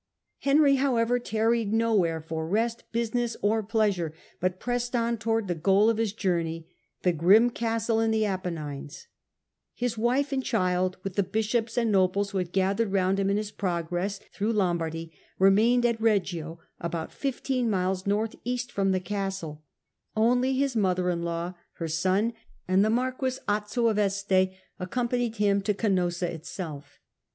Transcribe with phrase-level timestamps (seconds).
[0.39, 5.91] Henry, however, tarried nowhere, for rest, business, or pleasure, but pressed on towards the goal
[5.91, 6.61] of his His journey
[7.03, 9.05] joo^ney— ^the grim castle in the Apennines,
[9.77, 9.87] to oanoesa.
[9.89, 13.37] Hjg ^q ^imBi child, with the bishops and nobles who had gathered round him in
[13.37, 19.61] his progress through Lombardy, remained at Eeggio, about fifteen miles north east from the castle;
[20.17, 22.33] only his mother in law, her son,
[22.67, 24.49] and the marquis Azzo of Este
[24.79, 26.97] accompanied him to Canossa itself.